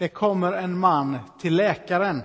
Det 0.00 0.08
kommer 0.08 0.52
en 0.52 0.78
man 0.78 1.18
till 1.38 1.56
läkaren. 1.56 2.22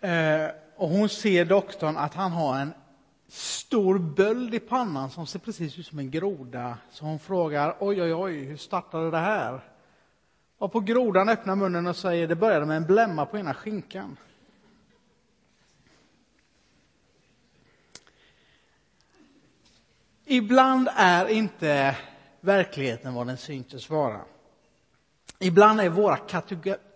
Eh, 0.00 0.48
och 0.76 0.88
hon 0.88 1.08
ser 1.08 1.44
doktorn 1.44 1.96
att 1.96 2.14
han 2.14 2.32
har 2.32 2.58
en 2.58 2.74
stor 3.28 3.98
böld 3.98 4.54
i 4.54 4.60
pannan 4.60 5.10
som 5.10 5.26
ser 5.26 5.38
precis 5.38 5.78
ut 5.78 5.86
som 5.86 5.98
en 5.98 6.10
groda. 6.10 6.78
Så 6.90 7.04
hon 7.04 7.18
frågar, 7.18 7.76
oj, 7.80 8.02
oj, 8.02 8.14
oj, 8.14 8.44
hur 8.44 8.56
startade 8.56 9.10
det 9.10 9.18
här? 9.18 9.60
Och 10.58 10.72
på 10.72 10.80
grodan 10.80 11.28
öppnar 11.28 11.56
munnen 11.56 11.86
och 11.86 11.96
säger, 11.96 12.28
det 12.28 12.36
började 12.36 12.66
med 12.66 12.76
en 12.76 12.86
blämma 12.86 13.26
på 13.26 13.38
ena 13.38 13.54
skinkan. 13.54 14.16
Ibland 20.24 20.88
är 20.96 21.26
inte 21.26 21.96
verkligheten 22.44 23.14
vad 23.14 23.26
den 23.26 23.36
syntes 23.36 23.90
vara. 23.90 24.20
Ibland 25.38 25.80
är 25.80 25.88
våra 25.88 26.18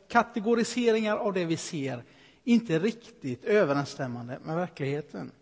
kategoriseringar 0.08 1.16
av 1.16 1.32
det 1.32 1.44
vi 1.44 1.56
ser 1.56 2.02
inte 2.44 2.78
riktigt 2.78 3.44
överensstämmande 3.44 4.38
med 4.42 4.56
verkligheten. 4.56 5.32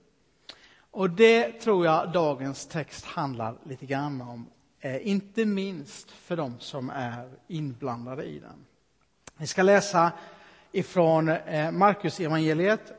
Och 0.91 1.11
det 1.11 1.53
tror 1.53 1.87
jag 1.87 2.13
dagens 2.13 2.67
text 2.67 3.05
handlar 3.05 3.55
lite 3.65 3.87
grann 3.87 4.21
om, 4.21 4.47
eh, 4.81 5.09
inte 5.09 5.45
minst 5.45 6.11
för 6.11 6.37
de 6.37 6.59
som 6.59 6.91
är 6.91 7.31
inblandade 7.49 8.25
i 8.25 8.39
den. 8.39 8.67
Vi 9.37 9.47
ska 9.47 9.63
läsa 9.63 10.13
ifrån 10.73 11.29
eh, 11.29 11.71
Markus 11.71 12.21
evangeliet, 12.21 12.93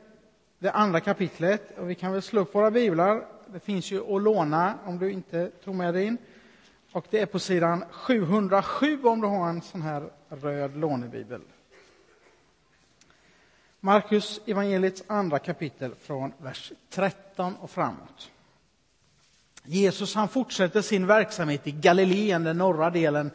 det 0.58 0.70
andra 0.70 1.00
kapitlet. 1.00 1.78
Och 1.78 1.90
vi 1.90 1.94
kan 1.94 2.12
väl 2.12 2.22
slå 2.22 2.40
upp 2.40 2.54
våra 2.54 2.70
biblar. 2.70 3.26
Det 3.52 3.60
finns 3.60 3.90
ju 3.90 4.16
att 4.16 4.22
låna 4.22 4.74
om 4.84 4.98
du 4.98 5.12
inte 5.12 5.50
tog 5.64 5.74
med 5.74 5.94
din. 5.94 6.18
Och 6.92 7.06
det 7.10 7.20
är 7.20 7.26
på 7.26 7.38
sidan 7.38 7.84
707 7.90 9.04
om 9.04 9.20
du 9.20 9.26
har 9.26 9.48
en 9.48 9.62
sån 9.62 9.82
här 9.82 10.10
röd 10.28 10.76
lånebibel. 10.76 11.40
Markus 13.80 14.40
evangeliets 14.46 15.04
andra 15.06 15.38
kapitel 15.38 15.94
från 15.94 16.32
vers 16.38 16.72
13 16.90 17.56
och 17.56 17.70
framåt. 17.70 18.30
Jesus 19.64 20.14
han 20.14 20.28
fortsätter 20.28 20.82
sin 20.82 21.06
verksamhet 21.06 21.66
i 21.66 21.72
Galileen, 21.72 22.44
den 22.44 22.58
norra 22.58 22.90
delen 22.90 23.30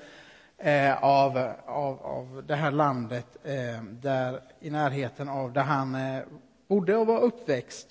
eh, 0.57 1.03
av, 1.03 1.37
av, 1.65 2.01
av 2.05 2.43
det 2.47 2.55
här 2.55 2.71
landet, 2.71 3.37
eh, 3.43 3.83
där, 3.83 4.41
i 4.59 4.69
närheten 4.69 5.29
av 5.29 5.53
där 5.53 5.63
han 5.63 5.95
eh, 5.95 6.23
bodde 6.67 6.95
och 6.95 7.07
var 7.07 7.19
uppväxt. 7.19 7.87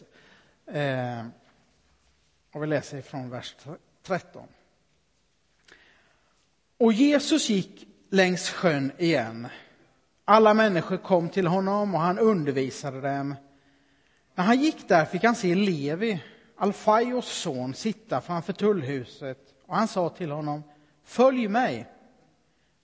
Eh, 0.66 1.26
och 2.52 2.62
vi 2.62 2.66
läser 2.66 2.98
ifrån 2.98 3.30
vers 3.30 3.56
13. 4.02 4.46
Och 6.82 6.92
Jesus 6.92 7.50
gick 7.50 7.86
längs 8.10 8.50
sjön 8.50 8.92
igen 8.98 9.48
alla 10.24 10.54
människor 10.54 10.96
kom 10.96 11.28
till 11.28 11.46
honom 11.46 11.94
och 11.94 12.00
han 12.00 12.18
undervisade 12.18 13.00
dem. 13.00 13.34
När 14.34 14.44
han 14.44 14.60
gick 14.60 14.88
där 14.88 15.04
fick 15.04 15.24
han 15.24 15.34
se 15.34 15.54
Levi, 15.54 16.22
Alfaios 16.56 17.28
son, 17.28 17.74
sitta 17.74 18.20
framför 18.20 18.52
tullhuset 18.52 19.38
och 19.66 19.76
han 19.76 19.88
sa 19.88 20.08
till 20.08 20.30
honom, 20.30 20.62
följ 21.04 21.48
mig. 21.48 21.86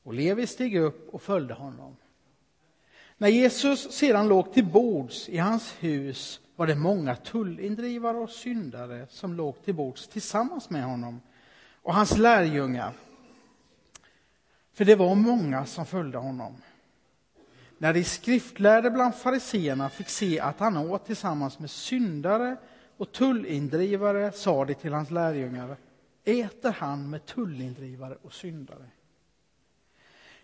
Och 0.02 0.14
Levi 0.14 0.46
steg 0.46 0.76
upp 0.76 1.14
och 1.14 1.22
följde 1.22 1.54
honom. 1.54 1.96
När 3.16 3.28
Jesus 3.28 3.92
sedan 3.92 4.28
låg 4.28 4.52
till 4.52 4.64
bords 4.64 5.28
i 5.28 5.38
hans 5.38 5.74
hus 5.80 6.40
var 6.56 6.66
det 6.66 6.74
många 6.74 7.16
tullindrivare 7.16 8.16
och 8.16 8.30
syndare 8.30 9.06
som 9.10 9.34
låg 9.34 9.64
till 9.64 9.74
bords 9.74 10.08
tillsammans 10.08 10.70
med 10.70 10.84
honom 10.84 11.20
och 11.82 11.94
hans 11.94 12.18
lärjungar. 12.18 12.92
För 14.78 14.84
det 14.84 14.96
var 14.96 15.14
många 15.14 15.66
som 15.66 15.86
följde 15.86 16.18
honom. 16.18 16.56
När 17.78 17.94
de 17.94 18.04
skriftlärde 18.04 18.90
bland 18.90 19.14
fariseerna 19.14 19.88
fick 19.88 20.08
se 20.08 20.40
att 20.40 20.60
han 20.60 20.76
åt 20.76 21.06
tillsammans 21.06 21.58
med 21.58 21.70
syndare 21.70 22.56
och 22.96 23.12
tullindrivare 23.12 24.32
sa 24.32 24.64
de 24.64 24.74
till 24.74 24.92
hans 24.92 25.10
lärjungar, 25.10 25.76
äter 26.24 26.70
han 26.70 27.10
med 27.10 27.26
tullindrivare 27.26 28.16
och 28.22 28.32
syndare? 28.32 28.84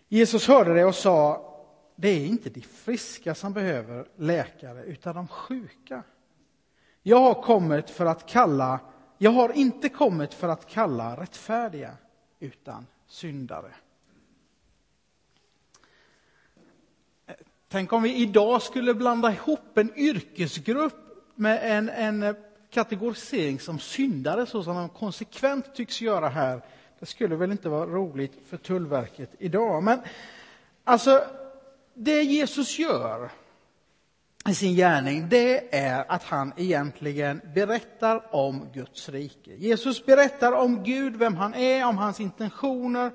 Jesus 0.07 0.47
hörde 0.47 0.73
det 0.73 0.85
och 0.85 0.95
sa, 0.95 1.51
det 1.95 2.07
är 2.07 2.25
inte 2.25 2.49
de 2.49 2.61
friska 2.61 3.35
som 3.35 3.53
behöver 3.53 4.07
läkare, 4.15 4.83
utan 4.83 5.15
de 5.15 5.27
sjuka. 5.27 6.03
Jag 7.01 7.19
har 7.19 7.41
kommit 7.41 7.89
för 7.89 8.05
att 8.05 8.25
kalla, 8.25 8.79
jag 9.17 9.31
har 9.31 9.51
inte 9.57 9.89
kommit 9.89 10.33
för 10.33 10.49
att 10.49 10.67
kalla 10.67 11.21
rättfärdiga, 11.21 11.97
utan 12.39 12.85
syndare. 13.07 13.71
Tänk 17.75 17.93
om 17.93 18.03
vi 18.03 18.15
idag 18.15 18.61
skulle 18.61 18.93
blanda 18.93 19.31
ihop 19.31 19.77
en 19.77 19.91
yrkesgrupp 19.95 20.93
med 21.35 21.77
en, 21.77 21.89
en 21.89 22.35
kategorisering 22.69 23.59
som 23.59 23.79
syndare, 23.79 24.45
så 24.45 24.63
som 24.63 24.75
de 24.75 24.89
konsekvent 24.89 25.75
tycks 25.75 26.01
göra 26.01 26.29
här. 26.29 26.61
Det 26.99 27.05
skulle 27.05 27.35
väl 27.35 27.51
inte 27.51 27.69
vara 27.69 27.85
roligt 27.85 28.47
för 28.49 28.57
Tullverket 28.57 29.35
idag. 29.39 29.83
Men 29.83 29.99
alltså, 30.83 31.23
det 31.93 32.23
Jesus 32.23 32.79
gör 32.79 33.29
i 34.49 34.53
sin 34.53 34.75
gärning, 34.75 35.29
det 35.29 35.75
är 35.75 36.11
att 36.11 36.23
han 36.23 36.53
egentligen 36.57 37.41
berättar 37.55 38.35
om 38.35 38.67
Guds 38.73 39.09
rike. 39.09 39.55
Jesus 39.55 40.05
berättar 40.05 40.51
om 40.51 40.83
Gud, 40.83 41.15
vem 41.15 41.35
han 41.35 41.53
är, 41.53 41.85
om 41.85 41.97
hans 41.97 42.19
intentioner 42.19 43.11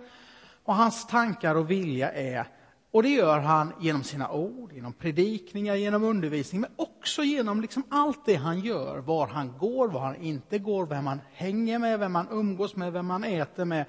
och 0.64 0.74
hans 0.74 1.06
tankar 1.06 1.54
och 1.54 1.70
vilja 1.70 2.12
är 2.12 2.46
och 2.90 3.02
det 3.02 3.08
gör 3.08 3.40
han 3.40 3.72
genom 3.80 4.04
sina 4.04 4.30
ord, 4.30 4.72
genom 4.72 4.92
predikningar, 4.92 5.74
genom 5.74 6.04
undervisning, 6.04 6.60
men 6.60 6.70
också 6.76 7.22
genom 7.22 7.60
liksom 7.60 7.82
allt 7.88 8.26
det 8.26 8.34
han 8.34 8.60
gör. 8.60 8.98
Var 8.98 9.26
han 9.26 9.58
går, 9.58 9.88
var 9.88 10.00
han 10.00 10.16
inte 10.16 10.58
går, 10.58 10.86
vem 10.86 11.06
han 11.06 11.20
hänger 11.32 11.78
med, 11.78 11.98
vem 11.98 12.14
han 12.14 12.28
umgås 12.30 12.76
med, 12.76 12.92
vem 12.92 13.10
han 13.10 13.24
äter 13.24 13.64
med 13.64 13.84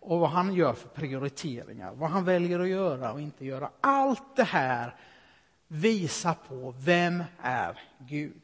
och 0.00 0.20
vad 0.20 0.30
han 0.30 0.54
gör 0.54 0.72
för 0.72 0.88
prioriteringar. 0.88 1.94
Vad 1.94 2.10
han 2.10 2.24
väljer 2.24 2.60
att 2.60 2.68
göra 2.68 3.12
och 3.12 3.20
inte 3.20 3.44
göra. 3.44 3.70
Allt 3.80 4.36
det 4.36 4.44
här 4.44 4.94
visar 5.68 6.34
på 6.48 6.74
vem 6.78 7.24
är 7.42 7.78
Gud. 7.98 8.42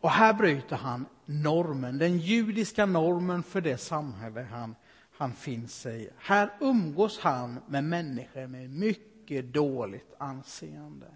Och 0.00 0.10
här 0.10 0.32
bryter 0.32 0.76
han 0.76 1.06
normen, 1.24 1.98
den 1.98 2.18
judiska 2.18 2.86
normen 2.86 3.42
för 3.42 3.60
det 3.60 3.78
samhälle 3.78 4.46
han 4.50 4.74
han 5.20 5.32
finns 5.32 5.86
i. 5.86 6.10
Här 6.18 6.50
umgås 6.60 7.18
han 7.18 7.60
med 7.66 7.84
människor 7.84 8.46
med 8.46 8.70
mycket 8.70 9.52
dåligt 9.52 10.14
anseende. 10.18 11.06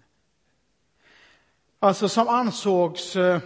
Alltså 1.79 2.09
som 2.09 2.27
ansågs 2.27 3.15
eh, 3.15 3.39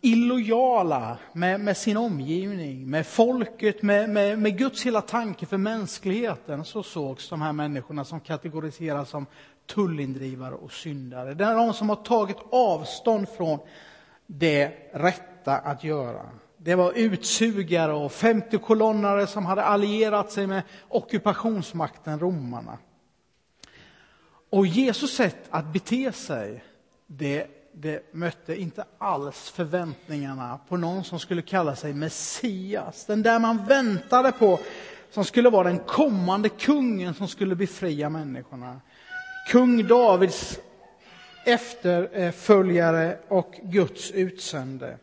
illojala 0.00 1.18
med, 1.32 1.60
med 1.60 1.76
sin 1.76 1.96
omgivning, 1.96 2.90
med 2.90 3.06
folket, 3.06 3.82
med, 3.82 4.10
med, 4.10 4.38
med 4.38 4.58
Guds 4.58 4.86
hela 4.86 5.00
tanke 5.00 5.46
för 5.46 5.56
mänskligheten. 5.56 6.64
Så 6.64 6.82
sågs 6.82 7.28
de 7.28 7.42
här 7.42 7.52
människorna 7.52 8.04
som 8.04 8.20
kategoriseras 8.20 9.08
som 9.08 9.26
tullindrivare 9.66 10.54
och 10.54 10.72
syndare. 10.72 11.34
Det 11.34 11.44
är 11.44 11.54
de 11.54 11.74
som 11.74 11.88
har 11.88 11.96
tagit 11.96 12.38
avstånd 12.50 13.28
från 13.28 13.58
det 14.26 14.90
rätta 14.92 15.58
att 15.58 15.84
göra. 15.84 16.30
Det 16.62 16.74
var 16.74 16.92
utsugare 16.92 17.92
och 17.92 18.10
50-kolonnare 18.10 19.26
som 19.26 19.46
hade 19.46 19.64
allierat 19.64 20.32
sig 20.32 20.46
med 20.46 20.62
ockupationsmakten 20.88 22.18
romarna. 22.18 22.78
Och 24.50 24.66
Jesus 24.66 25.14
sätt 25.14 25.38
att 25.50 25.72
bete 25.72 26.12
sig, 26.12 26.64
det, 27.06 27.46
det 27.72 28.14
mötte 28.14 28.60
inte 28.60 28.84
alls 28.98 29.50
förväntningarna 29.50 30.60
på 30.68 30.76
någon 30.76 31.04
som 31.04 31.18
skulle 31.18 31.42
kalla 31.42 31.76
sig 31.76 31.94
Messias. 31.94 33.04
Den 33.06 33.22
där 33.22 33.38
man 33.38 33.66
väntade 33.66 34.32
på, 34.32 34.60
som 35.10 35.24
skulle 35.24 35.50
vara 35.50 35.68
den 35.68 35.78
kommande 35.78 36.48
kungen 36.48 37.14
som 37.14 37.28
skulle 37.28 37.54
befria 37.54 38.08
människorna. 38.08 38.80
Kung 39.48 39.86
Davids 39.86 40.58
efterföljare 41.44 43.18
och 43.28 43.60
Guds 43.62 44.10
utsände 44.10 44.98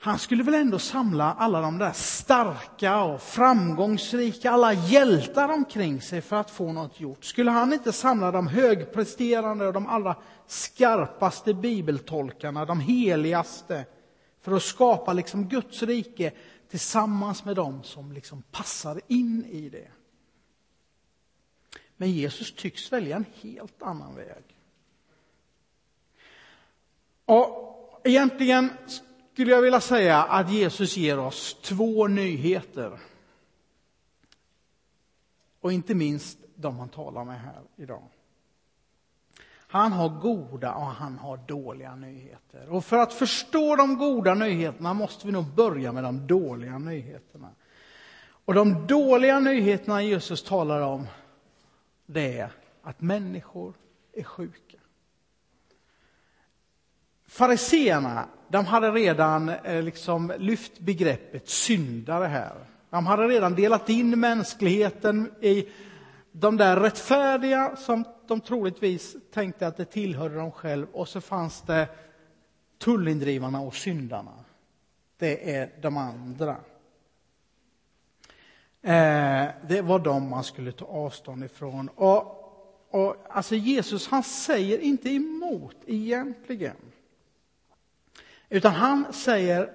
han 0.00 0.18
skulle 0.18 0.42
väl 0.42 0.54
ändå 0.54 0.78
samla 0.78 1.34
alla 1.34 1.60
de 1.60 1.78
där 1.78 1.92
starka 1.92 3.02
och 3.02 3.22
framgångsrika, 3.22 4.50
alla 4.50 4.72
hjältar 4.72 5.48
omkring 5.48 6.00
sig 6.00 6.20
för 6.20 6.36
att 6.36 6.50
få 6.50 6.72
något 6.72 7.00
gjort. 7.00 7.24
Skulle 7.24 7.50
han 7.50 7.72
inte 7.72 7.92
samla 7.92 8.30
de 8.30 8.46
högpresterande 8.46 9.66
och 9.66 9.72
de 9.72 9.86
allra 9.86 10.16
skarpaste 10.46 11.54
bibeltolkarna, 11.54 12.64
de 12.64 12.80
heligaste, 12.80 13.84
för 14.40 14.52
att 14.52 14.62
skapa 14.62 15.12
liksom 15.12 15.48
Guds 15.48 15.82
rike 15.82 16.32
tillsammans 16.70 17.44
med 17.44 17.56
dem 17.56 17.82
som 17.82 18.12
liksom 18.12 18.42
passar 18.42 19.00
in 19.06 19.44
i 19.44 19.68
det? 19.68 19.88
Men 21.96 22.10
Jesus 22.10 22.54
tycks 22.54 22.92
välja 22.92 23.16
en 23.16 23.26
helt 23.42 23.82
annan 23.82 24.14
väg. 24.14 24.44
Och 27.24 28.00
egentligen 28.04 28.70
skulle 29.38 29.50
jag 29.50 29.62
vilja 29.62 29.80
säga 29.80 30.22
att 30.22 30.50
Jesus 30.50 30.96
ger 30.96 31.18
oss 31.18 31.56
två 31.62 32.06
nyheter 32.06 32.98
och 35.60 35.72
inte 35.72 35.94
minst 35.94 36.38
de 36.54 36.78
han 36.78 36.88
talar 36.88 37.24
med 37.24 37.40
här 37.40 37.62
idag. 37.76 38.02
Han 39.50 39.92
har 39.92 40.08
goda 40.08 40.74
och 40.74 40.86
han 40.86 41.18
har 41.18 41.36
dåliga 41.36 41.96
nyheter. 41.96 42.68
Och 42.68 42.84
för 42.84 42.96
att 42.96 43.12
förstå 43.12 43.76
de 43.76 43.98
goda 43.98 44.34
nyheterna 44.34 44.94
måste 44.94 45.26
vi 45.26 45.32
nog 45.32 45.54
börja 45.54 45.92
med 45.92 46.04
de 46.04 46.26
dåliga 46.26 46.78
nyheterna. 46.78 47.50
Och 48.44 48.54
de 48.54 48.86
dåliga 48.86 49.40
nyheterna 49.40 50.02
Jesus 50.02 50.42
talar 50.42 50.80
om, 50.80 51.06
det 52.06 52.38
är 52.38 52.50
att 52.82 53.00
människor 53.00 53.74
är 54.12 54.22
sjuka. 54.22 54.67
Fariseerna, 57.38 58.28
de 58.48 58.66
hade 58.66 58.90
redan 58.90 59.48
eh, 59.48 59.82
liksom 59.82 60.32
lyft 60.38 60.78
begreppet 60.78 61.48
syndare 61.48 62.26
här. 62.26 62.54
De 62.90 63.06
hade 63.06 63.28
redan 63.28 63.54
delat 63.54 63.88
in 63.88 64.20
mänskligheten 64.20 65.32
i 65.40 65.68
de 66.32 66.56
där 66.56 66.80
rättfärdiga 66.80 67.76
som 67.76 68.04
de 68.26 68.40
troligtvis 68.40 69.16
tänkte 69.32 69.66
att 69.66 69.76
det 69.76 69.84
tillhörde 69.84 70.34
dem 70.34 70.52
själv 70.52 70.86
och 70.92 71.08
så 71.08 71.20
fanns 71.20 71.62
det 71.62 71.88
tullindrivarna 72.78 73.60
och 73.60 73.74
syndarna. 73.74 74.44
Det 75.18 75.54
är 75.54 75.70
de 75.82 75.96
andra. 75.96 76.56
Eh, 78.82 79.46
det 79.68 79.82
var 79.82 79.98
de 79.98 80.28
man 80.28 80.44
skulle 80.44 80.72
ta 80.72 80.84
avstånd 80.84 81.44
ifrån. 81.44 81.88
Och, 81.94 82.24
och, 82.90 83.16
alltså 83.30 83.54
Jesus 83.54 84.08
han 84.08 84.22
säger 84.22 84.78
inte 84.78 85.10
emot 85.10 85.76
egentligen. 85.86 86.76
Utan 88.48 88.74
han 88.74 89.12
säger 89.12 89.72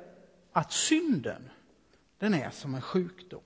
att 0.52 0.72
synden, 0.72 1.50
den 2.18 2.34
är 2.34 2.50
som 2.50 2.76
en 2.76 2.82
sjukdom. 2.82 3.42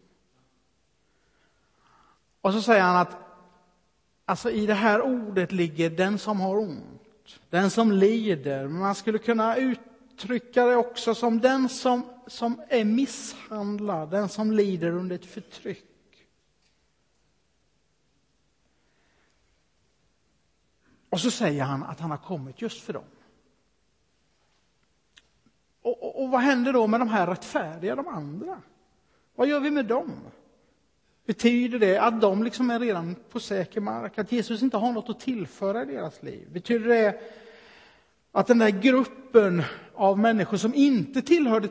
Och 2.41 2.53
så 2.53 2.61
säger 2.61 2.81
han 2.81 2.95
att 2.95 3.17
alltså 4.25 4.51
i 4.51 4.65
det 4.65 4.73
här 4.73 5.01
ordet 5.01 5.51
ligger 5.51 5.89
den 5.89 6.19
som 6.19 6.39
har 6.39 6.57
ont, 6.57 7.39
den 7.49 7.69
som 7.69 7.91
lider. 7.91 8.67
Man 8.67 8.95
skulle 8.95 9.17
kunna 9.17 9.55
uttrycka 9.55 10.65
det 10.65 10.75
också 10.75 11.15
som 11.15 11.39
den 11.41 11.69
som, 11.69 12.05
som 12.27 12.61
är 12.67 12.83
misshandlad, 12.83 14.09
den 14.09 14.29
som 14.29 14.51
lider 14.51 14.91
under 14.91 15.15
ett 15.15 15.25
förtryck. 15.25 15.83
Och 21.09 21.19
så 21.19 21.31
säger 21.31 21.63
han 21.63 21.83
att 21.83 21.99
han 21.99 22.11
har 22.11 22.17
kommit 22.17 22.61
just 22.61 22.83
för 22.83 22.93
dem. 22.93 23.03
Och, 26.17 26.23
och, 26.23 26.29
vad 26.29 26.41
händer 26.41 26.73
då 26.73 26.87
med 26.87 26.99
de 26.99 27.09
här 27.09 27.27
rättfärdiga, 27.27 27.95
de 27.95 28.07
andra? 28.07 28.61
Vad 29.35 29.47
gör 29.47 29.59
vi 29.59 29.71
med 29.71 29.85
dem? 29.85 30.11
Betyder 31.25 31.79
det 31.79 31.97
att 31.97 32.21
de 32.21 32.43
liksom 32.43 32.69
är 32.69 32.79
redan 32.79 33.15
på 33.29 33.39
säker 33.39 33.81
mark, 33.81 34.17
att 34.17 34.31
Jesus 34.31 34.61
inte 34.61 34.77
har 34.77 34.91
något 34.91 35.09
att 35.09 35.19
tillföra 35.19 35.83
i 35.83 35.85
deras 35.85 36.23
liv? 36.23 36.47
Betyder 36.51 36.87
det 36.87 37.21
att 38.31 38.47
den 38.47 38.59
där 38.59 38.69
gruppen 38.69 39.63
av 39.93 40.19
människor 40.19 40.57
som 40.57 40.73
inte 40.73 41.21
tillhörde 41.21 41.67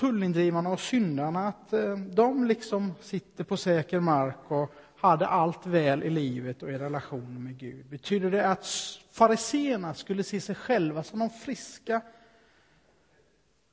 tullindrivarna 0.00 0.70
och 0.70 0.80
syndarna, 0.80 1.48
att 1.48 1.72
eh, 1.72 1.96
de 1.96 2.44
liksom 2.44 2.92
sitter 3.00 3.44
på 3.44 3.56
säker 3.56 4.00
mark 4.00 4.38
och 4.48 4.74
hade 4.96 5.26
allt 5.26 5.66
väl 5.66 6.02
i 6.02 6.10
livet 6.10 6.62
och 6.62 6.70
i 6.70 6.78
relation 6.78 7.44
med 7.44 7.58
Gud? 7.58 7.86
Betyder 7.86 8.30
det 8.30 8.48
att 8.48 8.66
fariseerna 9.12 9.94
skulle 9.94 10.22
se 10.22 10.40
sig 10.40 10.54
själva 10.54 11.02
som 11.02 11.18
de 11.18 11.30
friska, 11.30 12.00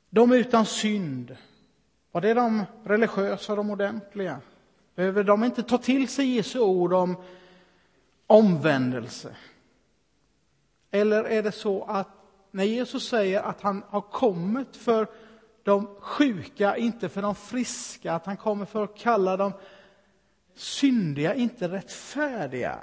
de 0.09 0.31
utan 0.31 0.65
synd? 0.65 1.37
Var 2.11 2.21
det 2.21 2.33
de 2.33 2.65
religiösa, 2.83 3.51
och 3.53 3.57
de 3.57 3.69
ordentliga? 3.69 4.41
Behöver 4.95 5.23
de 5.23 5.43
inte 5.43 5.63
ta 5.63 5.77
till 5.77 6.07
sig 6.07 6.35
Jesu 6.35 6.59
ord 6.59 6.93
om 6.93 7.15
omvändelse? 8.27 9.35
Eller 10.91 11.23
är 11.23 11.43
det 11.43 11.51
så 11.51 11.83
att 11.83 12.07
när 12.51 12.63
Jesus 12.63 13.07
säger 13.09 13.41
att 13.41 13.61
han 13.61 13.83
har 13.89 14.01
kommit 14.01 14.75
för 14.75 15.07
de 15.63 15.87
sjuka, 15.99 16.77
inte 16.77 17.09
för 17.09 17.21
de 17.21 17.35
friska, 17.35 18.13
att 18.13 18.25
han 18.25 18.37
kommer 18.37 18.65
för 18.65 18.83
att 18.83 18.97
kalla 18.97 19.37
dem 19.37 19.53
syndiga, 20.55 21.35
inte 21.35 21.67
rättfärdiga, 21.67 22.79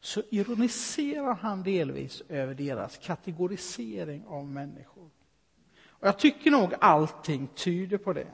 så 0.00 0.22
ironiserar 0.30 1.34
han 1.34 1.62
delvis 1.62 2.22
över 2.28 2.54
deras 2.54 2.96
kategorisering 2.96 4.24
av 4.26 4.46
människor. 4.46 5.10
Och 6.00 6.06
jag 6.06 6.18
tycker 6.18 6.50
nog 6.50 6.74
allting 6.80 7.48
tyder 7.54 7.98
på 7.98 8.12
det. 8.12 8.26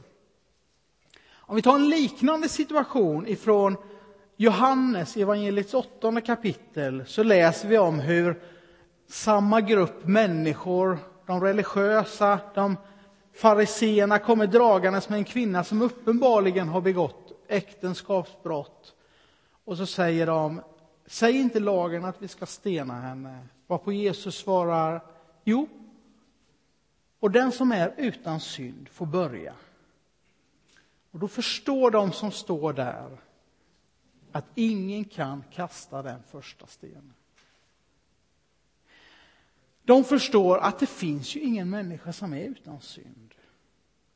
Om 1.47 1.57
vi 1.57 1.63
tar 1.63 1.75
en 1.75 1.89
liknande 1.89 2.49
situation 2.49 3.27
ifrån 3.27 3.77
Johannes, 4.37 5.17
evangeliets 5.17 5.75
åttonde 5.75 6.21
kapitel, 6.21 7.05
så 7.07 7.23
läser 7.23 7.69
vi 7.69 7.79
om 7.79 8.01
hur 8.01 8.43
samma 9.07 9.61
grupp 9.61 10.07
människor, 10.07 10.99
de 11.27 11.41
religiösa, 11.41 12.39
de 12.55 12.77
fariseerna 13.35 14.19
kommer 14.19 14.47
dragandes 14.47 15.09
med 15.09 15.19
en 15.19 15.25
kvinna 15.25 15.65
som 15.65 15.83
uppenbarligen 15.83 16.69
har 16.69 16.81
begått 16.81 17.33
äktenskapsbrott. 17.49 18.95
Och 19.65 19.77
så 19.77 19.87
säger 19.87 20.27
de, 20.27 20.61
säg 21.07 21.37
inte 21.37 21.61
lagen 21.61 22.05
att 22.05 22.23
vi 22.23 22.29
ska 22.29 22.47
stena 22.47 22.95
henne. 22.95 23.39
Varpå 23.67 23.93
Jesus 23.93 24.37
svarar, 24.37 25.03
jo, 25.45 25.69
och 27.25 27.31
den 27.31 27.53
som 27.53 27.73
är 27.73 27.94
utan 27.97 28.41
synd 28.41 28.88
får 28.88 29.06
börja. 29.06 29.55
Och 31.11 31.19
då 31.19 31.29
förstår 31.29 31.91
de 31.91 32.12
som 32.12 32.31
står 32.31 32.73
där 32.73 33.19
att 34.32 34.44
ingen 34.55 35.05
kan 35.05 35.44
kasta 35.53 36.03
den 36.03 36.23
första 36.31 36.67
stenen. 36.67 37.15
De 39.82 40.05
förstår 40.05 40.59
att 40.59 40.79
det 40.79 40.87
finns 40.87 41.37
ju 41.37 41.41
ingen 41.41 41.71
människa 41.71 42.12
som 42.12 42.32
är 42.32 42.44
utan 42.44 42.81
synd. 42.81 43.35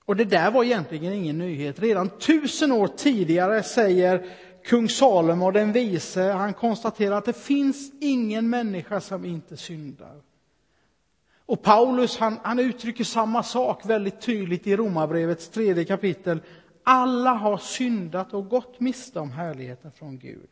Och 0.05 0.17
det 0.17 0.25
där 0.25 0.51
var 0.51 0.65
egentligen 0.65 1.13
ingen 1.13 1.39
nyhet. 1.39 1.79
Redan 1.79 2.09
tusen 2.19 2.73
år 2.73 2.89
tidigare 2.89 3.63
säger 3.63 4.31
kung 4.65 4.89
Salomo 4.89 5.51
den 5.51 5.73
vise, 5.73 6.23
han 6.23 6.55
konstaterar 6.55 7.19
att 7.19 7.25
det 7.25 7.33
finns 7.33 7.93
ingen 8.01 8.51
människa 8.51 9.01
som 9.01 9.25
inte 9.25 9.57
syndar. 9.57 10.28
Och 11.49 11.63
Paulus 11.63 12.19
han, 12.19 12.39
han 12.43 12.59
uttrycker 12.59 13.05
samma 13.05 13.43
sak 13.43 13.87
väldigt 13.87 14.21
tydligt 14.21 14.67
i 14.67 14.77
Romarbrevets 14.77 15.49
tredje 15.49 15.85
kapitel. 15.85 16.41
Alla 16.85 17.31
har 17.31 17.57
syndat 17.57 18.35
och 18.35 18.49
gått 18.49 18.81
miste 18.81 19.21
om 19.21 19.33
härligheten 19.33 19.93
från 19.93 20.19
Gud. 20.19 20.49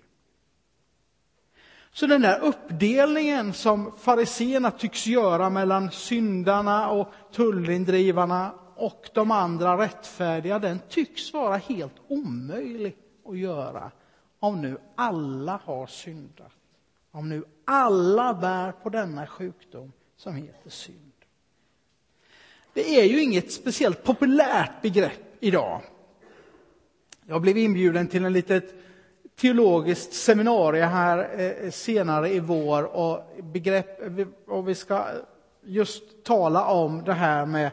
Så 1.93 2.07
den 2.07 2.23
där 2.23 2.41
uppdelningen 2.41 3.53
som 3.53 3.93
fariseerna 3.99 4.71
tycks 4.71 5.07
göra 5.07 5.51
mellan 5.51 5.91
syndarna 5.91 6.91
och 6.91 7.13
tullindrivarna 7.33 8.53
och 8.75 9.11
de 9.15 9.31
andra 9.31 9.79
rättfärdiga, 9.79 10.59
den 10.59 10.81
tycks 10.89 11.33
vara 11.33 11.57
helt 11.57 11.97
omöjlig 12.09 12.97
att 13.29 13.39
göra 13.39 13.91
om 14.39 14.63
nu 14.63 14.79
alla 14.95 15.61
har 15.65 15.87
syndat. 15.87 16.53
Om 17.11 17.29
nu 17.29 17.45
alla 17.65 18.35
bär 18.35 18.73
på 18.73 18.89
denna 18.89 19.27
sjukdom 19.27 19.93
som 20.17 20.35
heter 20.35 20.71
synd. 20.71 21.13
Det 22.73 23.01
är 23.01 23.05
ju 23.05 23.23
inget 23.23 23.53
speciellt 23.53 24.05
populärt 24.05 24.83
begrepp 24.83 25.37
idag. 25.41 25.81
Jag 27.27 27.43
blev 27.43 27.59
inbjuden 27.59 28.09
till 28.09 28.25
en 28.25 28.33
litet 28.33 28.75
teologiskt 29.37 30.13
seminarium 30.13 30.89
här 30.89 31.41
eh, 31.41 31.71
senare 31.71 32.33
i 32.33 32.41
vår 32.41 32.83
och, 32.83 33.23
begrepp, 33.43 34.19
och 34.47 34.69
vi 34.69 34.75
ska 34.75 35.07
just 35.63 36.25
tala 36.25 36.67
om 36.67 37.05
det 37.05 37.13
här 37.13 37.47
med 37.47 37.71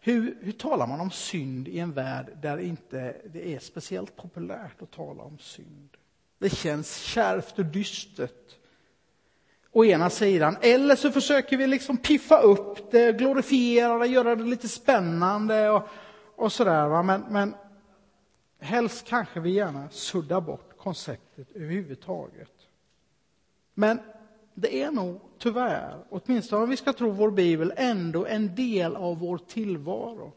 hur, 0.00 0.38
hur 0.40 0.52
talar 0.52 0.86
man 0.86 1.00
om 1.00 1.10
synd 1.10 1.68
i 1.68 1.78
en 1.78 1.92
värld 1.92 2.26
där 2.42 2.58
inte 2.58 3.16
det 3.24 3.54
är 3.54 3.58
speciellt 3.58 4.16
populärt 4.16 4.82
att 4.82 4.90
tala 4.90 5.22
om 5.22 5.38
synd. 5.38 5.88
Det 6.38 6.50
känns 6.50 6.96
kärvt 6.96 7.58
och 7.58 7.64
dystert 7.64 8.56
å 9.72 9.84
ena 9.84 10.10
sidan. 10.10 10.56
Eller 10.60 10.96
så 10.96 11.10
försöker 11.10 11.56
vi 11.56 11.66
liksom 11.66 11.96
piffa 11.96 12.40
upp 12.40 12.90
det, 12.90 13.12
glorifiera 13.12 13.98
det, 13.98 14.06
göra 14.06 14.36
det 14.36 14.44
lite 14.44 14.68
spännande 14.68 15.70
och, 15.70 15.88
och 16.36 16.52
sådär. 16.52 17.02
Men, 17.02 17.24
men 17.28 17.54
helst 18.60 19.06
kanske 19.06 19.40
vi 19.40 19.50
gärna 19.50 19.88
suddar 19.90 20.40
bort 20.40 20.76
konceptet 20.78 21.48
överhuvudtaget. 21.54 22.52
Men 23.74 24.00
det 24.54 24.82
är 24.82 24.90
nog 24.90 25.20
tyvärr, 25.38 26.04
åtminstone 26.10 26.62
om 26.62 26.70
vi 26.70 26.76
ska 26.76 26.92
tro 26.92 27.10
vår 27.10 27.30
bibel, 27.30 27.72
ändå 27.76 28.26
en 28.26 28.54
del 28.54 28.96
av 28.96 29.18
vår 29.18 29.38
tillvaro. 29.38 30.32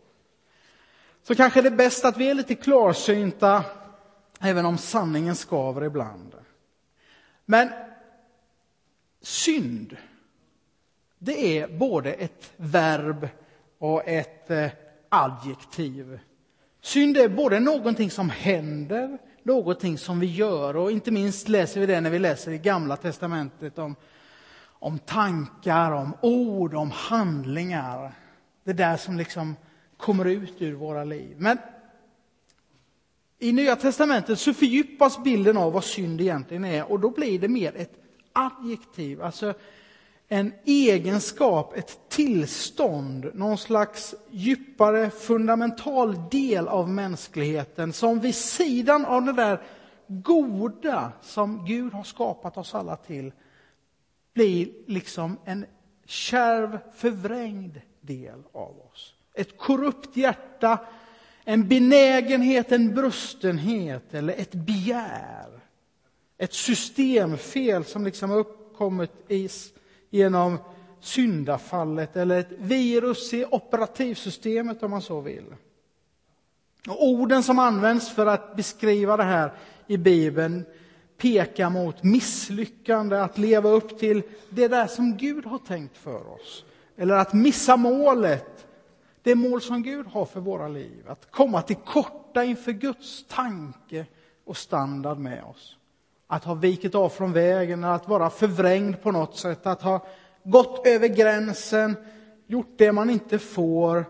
Så 1.24 1.36
kanske 1.36 1.62
det 1.62 1.70
är 1.70 1.76
bäst 1.76 2.06
att 2.06 2.18
vi 2.18 2.30
är 2.30 2.34
lite 2.34 2.56
klarsynta, 2.56 3.64
även 4.40 4.66
om 4.66 4.78
sanningen 4.78 5.36
skaver 5.36 5.84
ibland. 5.84 6.36
Men 7.46 7.70
synd, 9.26 9.98
det 11.20 11.60
är 11.60 11.68
både 11.68 12.14
ett 12.14 12.54
verb 12.58 13.28
och 13.78 14.08
ett 14.08 14.52
eh, 14.52 14.68
adjektiv. 15.10 16.20
Synd 16.82 17.18
är 17.18 17.30
både 17.30 17.60
någonting 17.60 18.12
som 18.12 18.30
händer, 18.30 19.18
någonting 19.44 19.98
som 19.98 20.20
vi 20.20 20.28
gör. 20.28 20.76
Och 20.76 20.92
inte 20.92 21.12
minst 21.12 21.48
läser 21.48 21.80
vi 21.80 21.86
det 21.86 22.02
när 22.02 22.10
vi 22.10 22.20
läser 22.20 22.52
i 22.52 22.58
Gamla 22.58 22.98
testamentet 22.98 23.78
om, 23.78 23.96
om 24.64 25.00
tankar, 25.00 25.92
om 25.92 26.14
ord, 26.22 26.74
om 26.74 26.92
handlingar. 26.92 28.12
Det 28.64 28.74
där 28.74 28.98
som 28.98 29.18
liksom 29.18 29.56
kommer 29.98 30.26
ut 30.26 30.62
ur 30.62 30.74
våra 30.74 31.04
liv. 31.04 31.36
Men 31.38 31.58
i 33.40 33.52
Nya 33.52 33.76
testamentet 33.76 34.40
så 34.40 34.54
fördjupas 34.54 35.24
bilden 35.24 35.58
av 35.58 35.74
vad 35.74 35.84
synd 35.84 36.22
egentligen 36.22 36.66
är 36.66 36.92
och 36.92 37.00
då 37.00 37.10
blir 37.10 37.40
det 37.40 37.48
mer 37.48 37.76
ett 37.76 38.05
adjektiv, 38.36 39.22
alltså 39.22 39.54
en 40.28 40.54
egenskap, 40.66 41.78
ett 41.78 42.10
tillstånd, 42.10 43.32
någon 43.34 43.58
slags 43.58 44.16
djupare 44.30 45.10
fundamental 45.10 46.30
del 46.32 46.68
av 46.68 46.90
mänskligheten 46.90 47.94
som 47.94 48.20
vid 48.20 48.36
sidan 48.36 49.06
av 49.06 49.26
det 49.26 49.34
där 49.34 49.62
goda 50.08 51.12
som 51.22 51.66
Gud 51.66 51.94
har 51.94 52.04
skapat 52.04 52.58
oss 52.58 52.76
alla 52.76 52.96
till 52.96 53.32
blir 54.34 54.70
liksom 54.88 55.38
en 55.46 55.66
kärv, 56.06 56.80
förvrängd 56.96 57.82
del 58.02 58.44
av 58.52 58.80
oss. 58.92 59.16
Ett 59.34 59.58
korrupt 59.58 60.18
hjärta, 60.18 60.80
en 61.44 61.68
benägenhet, 61.68 62.72
en 62.72 62.96
brustenhet 62.96 64.14
eller 64.14 64.34
ett 64.34 64.54
begär. 64.54 65.62
Ett 66.38 66.54
systemfel 66.54 67.86
som 67.86 68.06
liksom 68.06 68.30
har 68.30 68.38
uppkommit 68.38 69.12
i 69.28 69.50
genom 70.10 70.58
syndafallet 71.00 72.16
eller 72.16 72.40
ett 72.40 72.52
virus 72.58 73.34
i 73.34 73.46
operativsystemet 73.46 74.84
om 74.84 74.92
man 74.92 75.02
så 75.02 75.22
vill. 75.22 75.56
Och 76.88 77.06
orden 77.06 77.44
som 77.44 77.60
används 77.60 78.10
för 78.10 78.26
att 78.26 78.56
beskriva 78.56 79.18
det 79.18 79.24
här 79.24 79.54
i 79.88 79.98
Bibeln 79.98 80.66
pekar 81.18 81.70
mot 81.70 82.04
misslyckande, 82.04 83.18
att 83.18 83.38
leva 83.38 83.70
upp 83.70 84.00
till 84.00 84.24
det 84.50 84.68
där 84.68 84.88
som 84.88 85.18
Gud 85.18 85.46
har 85.46 85.60
tänkt 85.60 85.98
för 85.98 86.28
oss. 86.34 86.66
Eller 86.98 87.16
att 87.16 87.34
missa 87.34 87.78
målet, 87.78 88.68
det 89.22 89.36
mål 89.36 89.62
som 89.62 89.84
Gud 89.84 90.08
har 90.08 90.26
för 90.26 90.40
våra 90.40 90.68
liv. 90.68 91.04
Att 91.08 91.32
komma 91.32 91.62
till 91.62 91.76
korta 91.76 92.44
inför 92.44 92.72
Guds 92.72 93.26
tanke 93.28 94.06
och 94.46 94.58
standard 94.58 95.18
med 95.18 95.44
oss 95.44 95.78
att 96.28 96.44
ha 96.44 96.54
vikit 96.54 96.96
av 96.96 97.10
från 97.10 97.34
vägen, 97.34 97.84
att 97.84 98.08
vara 98.08 98.30
förvrängd 98.30 99.02
på 99.02 99.12
något 99.12 99.38
sätt, 99.38 99.66
att 99.66 99.82
ha 99.82 100.08
gått 100.44 100.88
över 100.88 101.08
gränsen, 101.08 101.96
gjort 102.48 102.78
det 102.78 102.92
man 102.92 103.10
inte 103.10 103.40
får, 103.40 104.06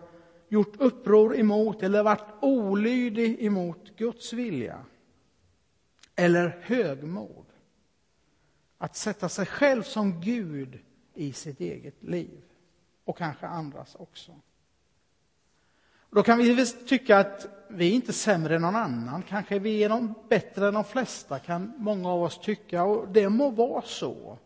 gjort 0.49 0.75
uppror 0.79 1.37
emot 1.37 1.83
eller 1.83 2.03
varit 2.03 2.25
olydig 2.41 3.43
emot 3.43 3.95
Guds 3.97 4.33
vilja. 4.33 4.85
Eller 6.15 6.59
högmod. 6.61 7.45
Att 8.77 8.95
sätta 8.95 9.29
sig 9.29 9.45
själv 9.45 9.83
som 9.83 10.21
Gud 10.21 10.79
i 11.13 11.33
sitt 11.33 11.59
eget 11.59 12.03
liv 12.03 12.41
och 13.05 13.17
kanske 13.17 13.47
andras 13.47 13.95
också. 13.95 14.31
Då 16.09 16.23
kan 16.23 16.37
vi 16.37 16.65
tycka 16.65 17.17
att 17.17 17.47
vi 17.67 17.89
är 17.89 17.93
inte 17.93 18.13
sämre 18.13 18.55
än 18.55 18.61
någon 18.61 18.75
annan. 18.75 19.23
Kanske 19.23 19.59
vi 19.59 19.83
är 19.83 19.89
någon 19.89 20.13
bättre 20.29 20.67
än 20.67 20.73
de 20.73 20.83
flesta, 20.83 21.39
kan 21.39 21.73
många 21.77 22.09
av 22.09 22.23
oss 22.23 22.39
tycka. 22.39 22.83
Och 22.83 23.07
det 23.07 23.29
må 23.29 23.49
vara 23.49 23.81
så. 23.81 24.37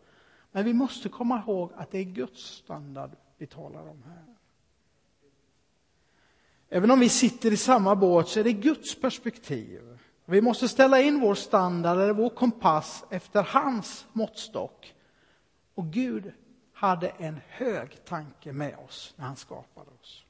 Men 0.52 0.64
vi 0.64 0.72
måste 0.72 1.08
komma 1.08 1.42
ihåg 1.46 1.72
att 1.76 1.90
det 1.90 1.98
är 1.98 2.04
Guds 2.04 2.42
standard 2.42 3.10
vi 3.38 3.46
talar 3.46 3.80
om 3.80 4.02
här. 4.06 4.34
Även 6.68 6.90
om 6.90 7.00
vi 7.00 7.08
sitter 7.08 7.52
i 7.52 7.56
samma 7.56 7.96
båt 7.96 8.28
så 8.28 8.40
är 8.40 8.44
det 8.44 8.52
Guds 8.52 9.00
perspektiv. 9.00 9.98
Vi 10.24 10.42
måste 10.42 10.68
ställa 10.68 11.00
in 11.00 11.20
vår 11.20 11.34
standard 11.34 11.98
eller 11.98 12.12
vår 12.12 12.30
kompass 12.30 13.04
efter 13.10 13.42
hans 13.42 14.06
måttstock. 14.12 14.94
Och 15.74 15.86
Gud 15.86 16.32
hade 16.72 17.08
en 17.08 17.40
hög 17.48 18.04
tanke 18.04 18.52
med 18.52 18.76
oss 18.88 19.14
när 19.16 19.26
han 19.26 19.36
skapade 19.36 19.90
oss. 20.00 20.24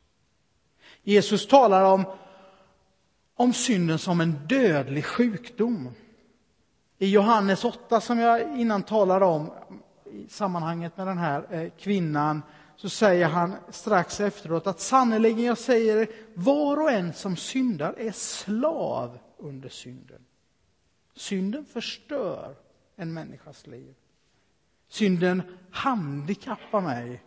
Jesus 1.02 1.48
talar 1.48 1.84
om, 1.84 2.04
om 3.34 3.52
synden 3.52 3.98
som 3.98 4.20
en 4.20 4.38
dödlig 4.46 5.04
sjukdom. 5.04 5.88
I 6.98 7.10
Johannes 7.10 7.64
8, 7.64 8.00
som 8.00 8.18
jag 8.18 8.58
innan 8.60 8.82
talade 8.82 9.24
om 9.24 9.50
i 10.12 10.28
sammanhanget 10.28 10.96
med 10.96 11.06
den 11.06 11.18
här 11.18 11.46
eh, 11.50 11.70
kvinnan, 11.78 12.42
så 12.76 12.88
säger 12.88 13.26
han 13.26 13.54
strax 13.70 14.20
efteråt 14.20 14.66
att 14.66 14.80
sannerligen, 14.80 15.44
jag 15.44 15.58
säger 15.58 16.08
var 16.34 16.76
och 16.76 16.90
en 16.90 17.12
som 17.12 17.36
syndar 17.36 17.94
är 17.98 18.12
slav 18.12 19.18
under 19.36 19.68
synden. 19.68 20.24
Synden 21.14 21.64
förstör 21.64 22.54
en 22.96 23.12
människas 23.12 23.66
liv. 23.66 23.94
Synden 24.88 25.42
handikappar 25.70 26.80
mig 26.80 27.22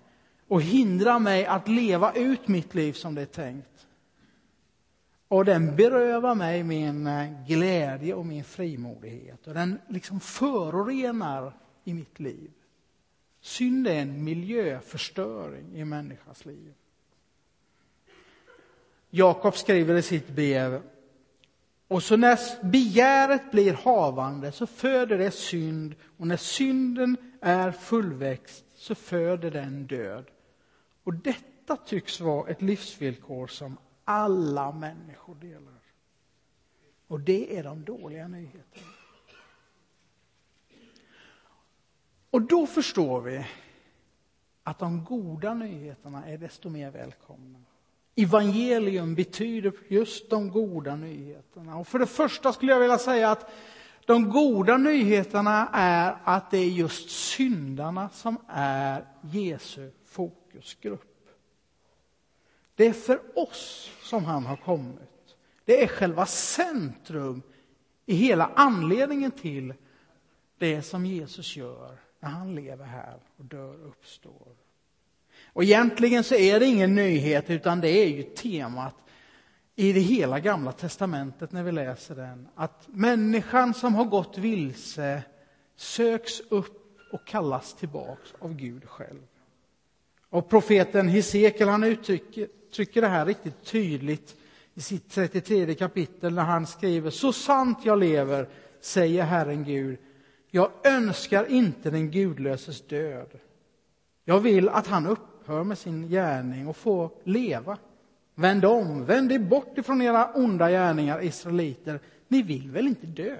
och 0.53 0.62
hindrar 0.62 1.19
mig 1.19 1.45
att 1.45 1.67
leva 1.67 2.13
ut 2.13 2.48
mitt 2.48 2.75
liv 2.75 2.93
som 2.93 3.15
det 3.15 3.22
är 3.22 3.25
tänkt. 3.25 3.88
Och 5.27 5.45
den 5.45 5.75
berövar 5.75 6.36
mig 6.36 6.63
min 6.63 7.07
eh, 7.07 7.45
glädje 7.48 8.13
och 8.13 8.25
min 8.25 8.43
frimodighet. 8.43 9.48
Och 9.48 9.53
den 9.53 9.79
liksom 9.89 10.19
förorenar 10.19 11.53
i 11.83 11.93
mitt 11.93 12.19
liv. 12.19 12.51
Synd 13.41 13.88
är 13.88 14.01
en 14.01 14.24
miljöförstöring 14.24 15.75
i 15.75 15.86
människans 15.86 16.45
liv. 16.45 16.74
Jakob 19.10 19.55
skriver 19.55 19.95
i 19.95 20.01
sitt 20.01 20.29
brev 20.29 20.81
och 21.88 22.03
så 22.03 22.17
när 22.17 22.65
begäret 22.65 23.51
blir 23.51 23.74
havande 23.74 24.51
så 24.51 24.67
föder 24.67 25.17
det 25.17 25.31
synd 25.31 25.95
och 26.17 26.27
när 26.27 26.38
synden 26.38 27.17
är 27.41 27.72
fullväxt 27.72 28.65
så 28.75 28.95
föder 28.95 29.51
den 29.51 29.88
död. 29.88 30.25
Och 31.03 31.13
detta 31.13 31.77
tycks 31.77 32.19
vara 32.19 32.50
ett 32.50 32.62
livsvillkor 32.62 33.48
som 33.48 33.77
alla 34.05 34.72
människor 34.72 35.36
delar. 35.36 35.81
Och 37.07 37.19
det 37.19 37.57
är 37.57 37.63
de 37.63 37.83
dåliga 37.83 38.27
nyheterna. 38.27 38.88
Och 42.29 42.41
då 42.41 42.67
förstår 42.67 43.22
vi 43.22 43.45
att 44.63 44.79
de 44.79 45.03
goda 45.03 45.53
nyheterna 45.53 46.25
är 46.25 46.38
desto 46.38 46.69
mer 46.69 46.91
välkomna. 46.91 47.60
Evangelium 48.15 49.15
betyder 49.15 49.74
just 49.88 50.29
de 50.29 50.50
goda 50.50 50.95
nyheterna. 50.95 51.77
Och 51.77 51.88
för 51.88 52.00
det 52.00 52.07
första 52.07 52.53
skulle 52.53 52.72
jag 52.72 52.79
vilja 52.79 52.98
säga 52.98 53.31
att 53.31 53.51
de 54.05 54.29
goda 54.29 54.77
nyheterna 54.77 55.69
är 55.74 56.17
att 56.24 56.51
det 56.51 56.57
är 56.57 56.69
just 56.69 57.10
syndarna 57.10 58.10
som 58.10 58.38
är 58.48 59.05
Jesu 59.22 59.91
fokusgrupp. 60.53 61.29
Det 62.75 62.88
är 62.88 62.93
för 62.93 63.19
oss 63.36 63.91
som 64.03 64.25
han 64.25 64.45
har 64.45 64.55
kommit. 64.55 65.36
Det 65.65 65.83
är 65.83 65.88
själva 65.88 66.25
centrum 66.25 67.41
i 68.05 68.15
hela 68.15 68.51
anledningen 68.55 69.31
till 69.31 69.74
det 70.57 70.81
som 70.81 71.05
Jesus 71.05 71.55
gör 71.55 71.98
när 72.19 72.29
han 72.29 72.55
lever 72.55 72.86
här 72.86 73.19
och 73.38 73.45
dör 73.45 73.81
och 73.83 73.88
uppstår. 73.88 74.55
Och 75.45 75.63
egentligen 75.63 76.24
så 76.24 76.36
är 76.36 76.60
det 76.60 76.65
ingen 76.65 76.95
nyhet 76.95 77.50
utan 77.50 77.81
det 77.81 77.89
är 77.89 78.07
ju 78.07 78.24
temat 78.24 78.95
i 79.75 79.93
det 79.93 80.00
hela 80.00 80.39
gamla 80.39 80.72
testamentet 80.72 81.51
när 81.51 81.63
vi 81.63 81.72
läser 81.72 82.15
den. 82.15 82.48
Att 82.55 82.88
människan 82.88 83.74
som 83.74 83.95
har 83.95 84.05
gått 84.05 84.38
vilse 84.38 85.24
söks 85.75 86.39
upp 86.39 87.00
och 87.12 87.27
kallas 87.27 87.74
tillbaks 87.74 88.33
av 88.39 88.53
Gud 88.53 88.89
själv. 88.89 89.22
Och 90.34 90.50
profeten 90.50 91.08
Hesekiel 91.08 91.70
han 91.70 91.84
uttrycker, 91.84 92.48
uttrycker 92.68 93.02
det 93.02 93.08
här 93.08 93.25
riktigt 93.25 93.63
tydligt 93.63 94.36
i 94.74 94.82
sitt 94.82 95.10
33 95.12 95.75
kapitel 95.75 96.34
när 96.34 96.44
han 96.44 96.68
skriver 96.68 97.10
Så 97.10 97.34
sant 97.34 97.78
jag 97.84 98.00
lever, 98.00 98.50
säger 98.82 99.24
Herren 99.24 99.63
Gud, 99.63 99.98
jag 100.52 100.72
önskar 100.84 101.52
inte 101.52 101.90
den 101.90 102.12
gudlöses 102.12 102.88
död. 102.88 103.30
Jag 104.25 104.40
vill 104.40 104.70
att 104.70 104.88
han 104.88 105.08
upphör 105.08 105.63
med 105.63 105.78
sin 105.78 106.10
gärning 106.10 106.68
och 106.68 106.78
får 106.78 107.12
leva. 107.24 107.78
Vänd 108.36 108.66
om, 108.66 109.06
vänd 109.06 109.32
er 109.32 109.40
bort 109.40 109.78
ifrån 109.78 110.02
era 110.02 110.34
onda 110.34 110.70
gärningar, 110.70 111.24
israeliter. 111.24 112.00
Ni 112.28 112.42
vill 112.42 112.72
väl 112.72 112.88
inte 112.88 113.08
dö? 113.08 113.38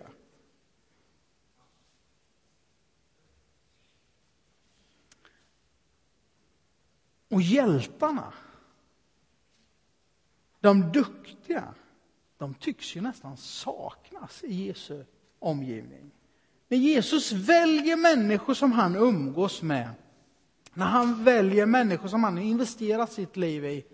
Och 7.34 7.42
hjältarna, 7.42 8.34
de 10.60 10.92
duktiga, 10.92 11.74
de 12.38 12.54
tycks 12.54 12.96
ju 12.96 13.02
nästan 13.02 13.38
saknas 13.38 14.44
i 14.44 14.66
Jesu 14.66 15.06
omgivning. 15.40 16.12
När 16.68 16.78
Jesus 16.78 17.32
väljer 17.32 17.98
människor 17.98 18.54
som 18.54 18.72
han 18.72 18.96
umgås 18.96 19.62
med, 19.62 19.90
när 20.74 20.86
han 20.86 21.24
väljer 21.24 21.66
människor 21.66 22.08
som 22.08 22.24
han 22.24 22.38
investerat 22.38 23.12
sitt 23.12 23.38
liv 23.38 23.66
i, 23.66 23.86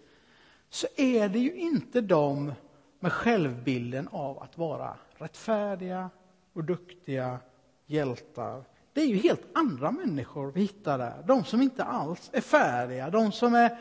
så 0.70 0.88
är 0.96 1.30
det 1.30 1.40
ju 1.40 1.54
inte 1.54 2.02
de 2.02 2.54
med 3.00 3.14
självbilden 3.14 4.08
av 4.08 4.44
att 4.44 4.58
vara 4.58 4.98
rättfärdiga 5.18 6.10
och 6.54 6.64
duktiga 6.64 7.40
hjältar. 7.86 8.64
Det 9.00 9.04
är 9.04 9.08
ju 9.08 9.18
helt 9.18 9.48
andra 9.54 9.92
människor 9.92 10.52
vi 10.52 10.62
hittar 10.62 10.98
där. 10.98 11.24
De 11.28 11.44
som 11.44 11.62
inte 11.62 11.84
alls 11.84 12.30
är 12.34 12.42
färdiga, 12.42 13.10
de 13.10 13.32
som 13.32 13.56
är 13.56 13.78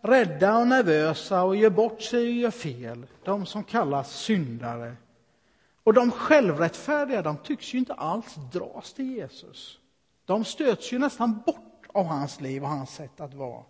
rädda 0.00 0.58
och 0.58 0.66
nervösa 0.66 1.42
och 1.42 1.56
gör 1.56 1.70
bort 1.70 2.02
sig 2.02 2.26
och 2.26 2.34
gör 2.34 2.50
fel. 2.50 3.06
De 3.24 3.46
som 3.46 3.64
kallas 3.64 4.16
syndare. 4.16 4.96
Och 5.82 5.94
de 5.94 6.10
självrättfärdiga, 6.10 7.22
de 7.22 7.36
tycks 7.36 7.74
ju 7.74 7.78
inte 7.78 7.94
alls 7.94 8.34
dras 8.52 8.92
till 8.92 9.16
Jesus. 9.16 9.78
De 10.24 10.44
stöts 10.44 10.92
ju 10.92 10.98
nästan 10.98 11.42
bort 11.46 11.86
av 11.86 12.04
hans 12.04 12.40
liv 12.40 12.62
och 12.62 12.68
hans 12.68 12.94
sätt 12.94 13.20
att 13.20 13.34
vara. 13.34 13.62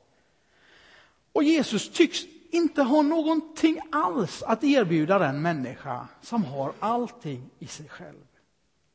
Och 1.32 1.42
Jesus 1.42 1.92
tycks 1.92 2.20
inte 2.50 2.82
ha 2.82 3.02
någonting 3.02 3.80
alls 3.92 4.42
att 4.42 4.64
erbjuda 4.64 5.18
den 5.18 5.42
människa 5.42 6.08
som 6.20 6.44
har 6.44 6.72
allting 6.78 7.50
i 7.58 7.66
sig 7.66 7.88
själv. 7.88 8.26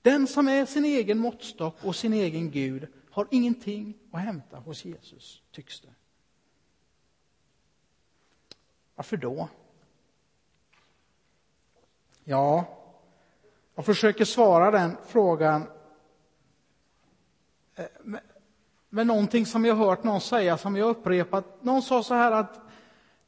Den 0.07 0.27
som 0.27 0.47
är 0.47 0.65
sin 0.65 0.85
egen 0.85 1.17
måttstock 1.17 1.75
och 1.83 1.95
sin 1.95 2.13
egen 2.13 2.51
Gud 2.51 2.87
har 3.11 3.27
ingenting 3.31 3.97
att 4.11 4.21
hämta 4.21 4.57
hos 4.57 4.85
Jesus, 4.85 5.41
tycks 5.51 5.81
det. 5.81 5.87
Varför 8.95 9.17
då? 9.17 9.49
Ja, 12.23 12.65
jag 13.75 13.85
försöker 13.85 14.25
svara 14.25 14.71
den 14.71 14.97
frågan 15.07 15.67
eh, 17.75 17.85
med, 18.03 18.21
med 18.89 19.07
någonting 19.07 19.45
som 19.45 19.65
jag 19.65 19.75
hört 19.75 20.03
någon 20.03 20.21
säga, 20.21 20.57
som 20.57 20.75
jag 20.75 20.89
upprepat. 20.89 21.63
Någon 21.63 21.81
sa 21.81 22.03
så 22.03 22.13
här 22.13 22.31
att 22.31 22.59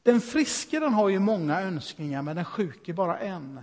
den 0.02 0.20
friske 0.20 0.80
den 0.80 0.94
har 0.94 1.08
ju 1.08 1.18
många 1.18 1.60
önskningar, 1.60 2.22
men 2.22 2.36
den 2.36 2.44
sjuke 2.44 2.92
bara 2.92 3.18
en. 3.18 3.60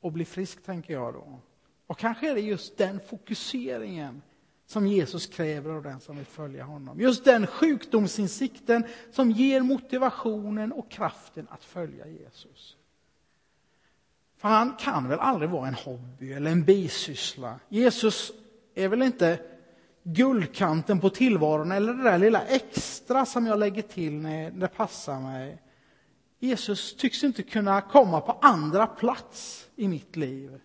Och 0.00 0.12
bli 0.12 0.24
frisk, 0.24 0.62
tänker 0.62 0.94
jag 0.94 1.14
då. 1.14 1.40
Och 1.86 1.98
kanske 1.98 2.30
är 2.30 2.34
det 2.34 2.40
just 2.40 2.76
den 2.76 3.00
fokuseringen 3.00 4.22
som 4.66 4.86
Jesus 4.86 5.26
kräver 5.26 5.70
av 5.70 5.82
den 5.82 6.00
som 6.00 6.16
vill 6.16 6.26
följa 6.26 6.64
honom. 6.64 7.00
Just 7.00 7.24
den 7.24 7.46
sjukdomsinsikten 7.46 8.86
som 9.12 9.30
ger 9.30 9.60
motivationen 9.60 10.72
och 10.72 10.90
kraften 10.90 11.46
att 11.50 11.64
följa 11.64 12.06
Jesus. 12.06 12.76
För 14.36 14.48
han 14.48 14.76
kan 14.76 15.08
väl 15.08 15.18
aldrig 15.18 15.50
vara 15.50 15.68
en 15.68 15.74
hobby 15.74 16.32
eller 16.32 16.50
en 16.50 16.64
bisyssla. 16.64 17.60
Jesus 17.68 18.32
är 18.74 18.88
väl 18.88 19.02
inte 19.02 19.40
guldkanten 20.02 21.00
på 21.00 21.10
tillvaron 21.10 21.72
eller 21.72 21.94
det 21.94 22.02
där 22.02 22.18
lilla 22.18 22.46
extra 22.46 23.26
som 23.26 23.46
jag 23.46 23.58
lägger 23.58 23.82
till 23.82 24.14
när 24.14 24.50
det 24.50 24.68
passar 24.68 25.20
mig. 25.20 25.62
Jesus 26.38 26.96
tycks 26.96 27.24
inte 27.24 27.42
kunna 27.42 27.80
komma 27.80 28.20
på 28.20 28.32
andra 28.32 28.86
plats 28.86 29.68
i 29.76 29.88
mitt 29.88 30.16
liv. 30.16 30.60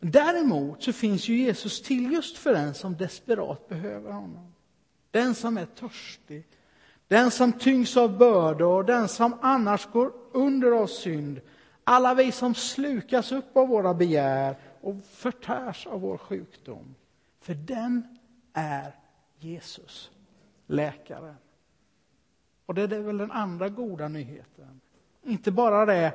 Däremot 0.00 0.82
så 0.82 0.92
finns 0.92 1.28
ju 1.28 1.36
Jesus 1.36 1.82
till 1.82 2.12
just 2.12 2.38
för 2.38 2.52
den 2.52 2.74
som 2.74 2.96
desperat 2.96 3.68
behöver 3.68 4.12
honom. 4.12 4.52
Den 5.10 5.34
som 5.34 5.58
är 5.58 5.66
törstig, 5.66 6.46
den 7.08 7.30
som 7.30 7.52
tyngs 7.52 7.96
av 7.96 8.18
bördor, 8.18 8.84
den 8.84 9.08
som 9.08 9.38
annars 9.42 9.86
går 9.86 10.12
under 10.32 10.70
av 10.72 10.86
synd. 10.86 11.40
Alla 11.84 12.14
vi 12.14 12.32
som 12.32 12.54
slukas 12.54 13.32
upp 13.32 13.56
av 13.56 13.68
våra 13.68 13.94
begär 13.94 14.56
och 14.80 15.04
förtärs 15.04 15.86
av 15.86 16.00
vår 16.00 16.18
sjukdom. 16.18 16.94
För 17.40 17.54
den 17.54 18.18
är 18.52 18.94
Jesus, 19.38 20.10
läkaren. 20.66 21.36
Och 22.66 22.74
det 22.74 22.82
är 22.82 23.00
väl 23.00 23.18
den 23.18 23.30
andra 23.30 23.68
goda 23.68 24.08
nyheten. 24.08 24.80
Inte 25.22 25.50
bara 25.50 25.86
det 25.86 26.12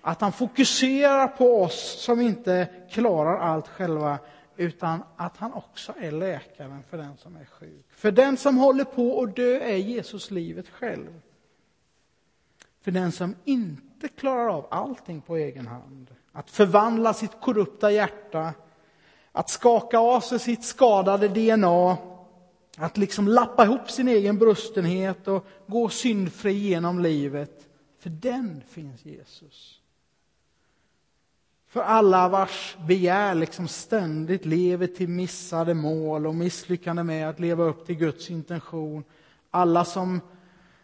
att 0.00 0.20
han 0.20 0.32
fokuserar 0.32 1.28
på 1.28 1.62
oss 1.62 2.02
som 2.02 2.20
inte 2.20 2.68
klarar 2.90 3.38
allt 3.38 3.68
själva, 3.68 4.18
utan 4.56 5.02
att 5.16 5.36
han 5.36 5.52
också 5.52 5.94
är 5.98 6.12
läkaren 6.12 6.82
för 6.90 6.96
den 6.96 7.16
som 7.16 7.36
är 7.36 7.44
sjuk. 7.44 7.86
För 7.90 8.10
den 8.10 8.36
som 8.36 8.56
håller 8.56 8.84
på 8.84 9.22
att 9.22 9.36
dö 9.36 9.60
är 9.60 9.76
Jesus 9.76 10.30
livet 10.30 10.68
själv. 10.68 11.20
För 12.80 12.90
den 12.90 13.12
som 13.12 13.34
inte 13.44 14.08
klarar 14.08 14.48
av 14.48 14.66
allting 14.70 15.20
på 15.20 15.36
egen 15.36 15.66
hand, 15.66 16.14
att 16.32 16.50
förvandla 16.50 17.14
sitt 17.14 17.40
korrupta 17.40 17.90
hjärta, 17.90 18.52
att 19.32 19.50
skaka 19.50 19.98
av 19.98 20.20
sig 20.20 20.38
sitt 20.38 20.64
skadade 20.64 21.28
DNA, 21.28 21.96
att 22.78 22.96
liksom 22.96 23.28
lappa 23.28 23.64
ihop 23.64 23.90
sin 23.90 24.08
egen 24.08 24.38
brustenhet 24.38 25.28
och 25.28 25.46
gå 25.66 25.88
syndfri 25.88 26.52
genom 26.52 27.00
livet. 27.00 27.66
För 27.98 28.10
den 28.10 28.62
finns 28.68 29.04
Jesus. 29.04 29.80
För 31.68 31.80
alla 31.80 32.28
vars 32.28 32.76
begär 32.86 33.34
liksom 33.34 33.68
ständigt 33.68 34.44
lever 34.44 34.86
till 34.86 35.08
missade 35.08 35.74
mål 35.74 36.26
och 36.26 36.34
misslyckande 36.34 37.02
med 37.02 37.28
att 37.28 37.40
leva 37.40 37.64
upp 37.64 37.86
till 37.86 37.96
Guds 37.96 38.30
intention. 38.30 39.04
Alla 39.50 39.84
som 39.84 40.20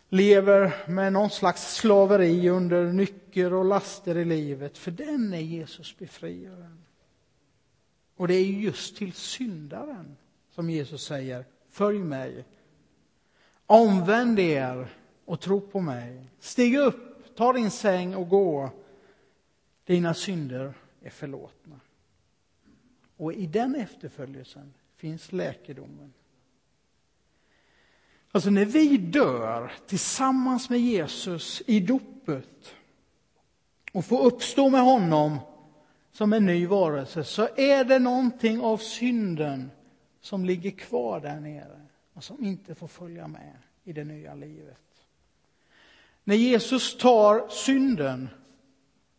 lever 0.08 0.90
med 0.90 1.12
någon 1.12 1.30
slags 1.30 1.74
slaveri 1.74 2.48
under 2.48 2.84
nycker 2.84 3.52
och 3.52 3.64
laster 3.64 4.16
i 4.16 4.24
livet. 4.24 4.78
För 4.78 4.90
den 4.90 5.34
är 5.34 5.40
Jesus 5.40 5.98
befriaren. 5.98 6.84
Och 8.16 8.28
det 8.28 8.34
är 8.34 8.44
just 8.44 8.96
till 8.96 9.12
syndaren 9.12 10.16
som 10.54 10.70
Jesus 10.70 11.04
säger, 11.04 11.44
följ 11.74 11.98
mig. 11.98 12.44
Omvänd 13.66 14.38
er 14.38 14.88
och 15.24 15.40
tro 15.40 15.60
på 15.60 15.80
mig. 15.80 16.30
Stig 16.38 16.78
upp, 16.78 17.36
ta 17.36 17.52
din 17.52 17.70
säng 17.70 18.14
och 18.14 18.28
gå. 18.28 18.70
Dina 19.84 20.14
synder 20.14 20.74
är 21.00 21.10
förlåtna. 21.10 21.80
Och 23.16 23.32
i 23.32 23.46
den 23.46 23.74
efterföljelsen 23.74 24.74
finns 24.96 25.32
läkedomen. 25.32 26.12
Alltså 28.32 28.50
när 28.50 28.64
vi 28.64 28.96
dör 28.96 29.72
tillsammans 29.86 30.70
med 30.70 30.80
Jesus 30.80 31.62
i 31.66 31.80
dopet 31.80 32.74
och 33.92 34.04
får 34.04 34.24
uppstå 34.24 34.70
med 34.70 34.80
honom 34.80 35.38
som 36.12 36.32
en 36.32 36.46
ny 36.46 36.66
varelse 36.66 37.24
så 37.24 37.48
är 37.56 37.84
det 37.84 37.98
någonting 37.98 38.60
av 38.60 38.78
synden 38.78 39.70
som 40.24 40.44
ligger 40.44 40.70
kvar 40.70 41.20
där 41.20 41.40
nere 41.40 41.80
och 42.14 42.24
som 42.24 42.44
inte 42.44 42.74
får 42.74 42.88
följa 42.88 43.28
med 43.28 43.58
i 43.84 43.92
det 43.92 44.04
nya 44.04 44.34
livet. 44.34 45.06
När 46.24 46.34
Jesus 46.34 46.98
tar 46.98 47.48
synden 47.48 48.28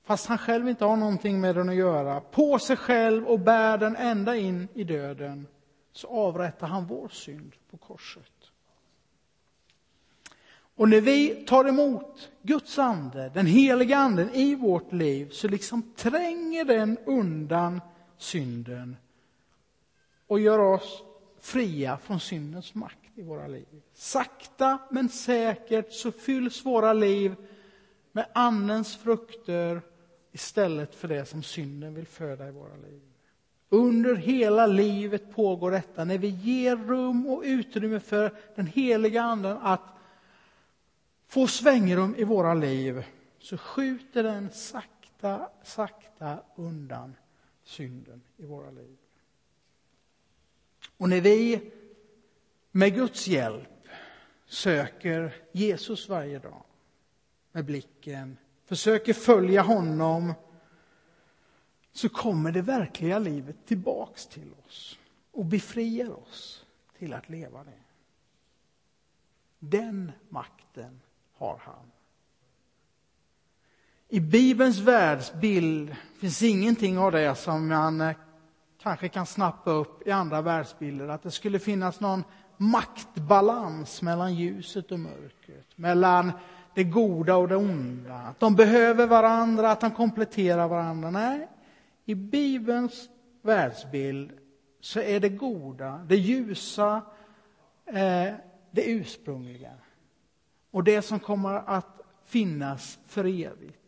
fast 0.03 0.25
han 0.25 0.37
själv 0.37 0.69
inte 0.69 0.85
har 0.85 0.95
någonting 0.95 1.41
med 1.41 1.55
den 1.55 1.69
att 1.69 1.75
göra, 1.75 2.21
på 2.21 2.59
sig 2.59 2.77
själv 2.77 3.25
och 3.25 3.39
bär 3.39 3.77
den 3.77 3.95
ända 3.95 4.35
in 4.35 4.67
i 4.73 4.83
döden, 4.83 5.47
så 5.91 6.07
avrättar 6.07 6.67
han 6.67 6.85
vår 6.85 7.09
synd 7.09 7.55
på 7.71 7.77
korset. 7.77 8.51
Och 10.75 10.89
när 10.89 11.01
vi 11.01 11.45
tar 11.47 11.65
emot 11.65 12.29
Guds 12.41 12.79
ande, 12.79 13.31
den 13.33 13.45
heliga 13.45 13.97
anden 13.97 14.29
i 14.33 14.55
vårt 14.55 14.91
liv, 14.91 15.29
så 15.29 15.47
liksom 15.47 15.93
tränger 15.95 16.65
den 16.65 16.97
undan 17.05 17.81
synden 18.17 18.97
och 20.27 20.39
gör 20.39 20.59
oss 20.59 21.03
fria 21.39 21.97
från 21.97 22.19
syndens 22.19 22.75
makt 22.75 23.09
i 23.15 23.21
våra 23.21 23.47
liv. 23.47 23.81
Sakta 23.93 24.79
men 24.91 25.09
säkert 25.09 25.93
så 25.93 26.11
fylls 26.11 26.65
våra 26.65 26.93
liv 26.93 27.35
med 28.11 28.25
Andens 28.33 28.95
frukter 28.97 29.81
istället 30.31 30.95
för 30.95 31.07
det 31.07 31.25
som 31.25 31.43
synden 31.43 31.93
vill 31.93 32.07
föda 32.07 32.47
i 32.47 32.51
våra 32.51 32.75
liv. 32.75 33.01
Under 33.69 34.15
hela 34.15 34.67
livet 34.67 35.35
pågår 35.35 35.71
detta, 35.71 36.05
när 36.05 36.17
vi 36.17 36.27
ger 36.27 36.75
rum 36.75 37.27
och 37.27 37.41
utrymme 37.45 37.99
för 37.99 38.38
den 38.55 38.67
heliga 38.67 39.21
Anden 39.21 39.57
att 39.57 39.95
få 41.27 41.47
svängrum 41.47 42.15
i 42.17 42.23
våra 42.23 42.53
liv, 42.53 43.05
så 43.39 43.57
skjuter 43.57 44.23
den 44.23 44.49
sakta, 44.51 45.49
sakta 45.63 46.39
undan 46.55 47.15
synden 47.63 48.21
i 48.38 48.45
våra 48.45 48.71
liv. 48.71 48.97
Och 50.97 51.10
när 51.10 51.21
vi 51.21 51.71
med 52.71 52.93
Guds 52.93 53.27
hjälp 53.27 53.88
söker 54.45 55.36
Jesus 55.51 56.10
varje 56.10 56.39
dag 56.39 56.63
med 57.51 57.65
blicken 57.65 58.38
försöker 58.65 59.13
följa 59.13 59.62
honom 59.62 60.34
så 61.91 62.10
kommer 62.10 62.51
det 62.51 62.62
verkliga 62.62 63.19
livet 63.19 63.55
tillbaks 63.65 64.27
till 64.27 64.53
oss 64.65 64.99
och 65.31 65.45
befriar 65.45 66.19
oss 66.19 66.65
till 66.97 67.13
att 67.13 67.29
leva 67.29 67.63
det. 67.63 67.84
Den 69.60 70.12
makten 70.29 71.01
har 71.34 71.58
han. 71.63 71.91
I 74.10 74.19
Bibelns 74.19 74.79
världsbild 74.79 75.95
finns 76.19 76.41
ingenting 76.41 76.97
av 76.97 77.12
det 77.12 77.36
som 77.36 77.67
man 77.67 78.13
kanske 78.85 79.09
kan 79.09 79.25
snappa 79.25 79.71
upp 79.71 80.07
i 80.07 80.11
andra 80.11 80.41
världsbilder. 80.41 81.07
Att 81.07 81.23
det 81.23 81.31
skulle 81.31 81.59
finnas 81.59 81.99
någon 81.99 82.23
maktbalans 82.57 84.01
mellan 84.01 84.35
ljuset 84.35 84.91
och 84.91 84.99
mörkret. 84.99 85.67
Mellan 85.75 86.31
det 86.73 86.83
goda 86.83 87.35
och 87.35 87.47
det 87.47 87.55
onda, 87.55 88.13
att 88.15 88.39
de 88.39 88.55
behöver 88.55 89.07
varandra, 89.07 89.71
att 89.71 89.81
de 89.81 89.91
kompletterar 89.91 90.67
varandra. 90.67 91.11
Nej, 91.11 91.47
i 92.05 92.15
Bibelns 92.15 93.09
världsbild 93.41 94.31
så 94.79 94.99
är 94.99 95.19
det 95.19 95.29
goda, 95.29 96.05
det 96.07 96.15
ljusa, 96.15 97.01
eh, 97.85 98.33
det 98.71 98.85
ursprungliga. 98.85 99.73
Och 100.71 100.83
det 100.83 101.01
som 101.01 101.19
kommer 101.19 101.53
att 101.53 102.01
finnas 102.25 102.99
för 103.07 103.25
evigt. 103.25 103.84